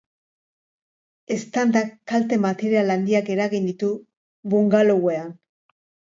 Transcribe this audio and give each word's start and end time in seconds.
Eztandak 1.35 1.91
kalte 2.13 2.39
material 2.47 2.95
handiak 2.95 3.31
eragin 3.35 3.69
ditu 3.69 3.93
bungalowean. 4.57 5.31